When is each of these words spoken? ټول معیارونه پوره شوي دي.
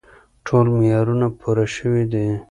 ټول 0.45 0.65
معیارونه 0.77 1.27
پوره 1.39 1.65
شوي 1.75 2.03
دي. 2.11 2.25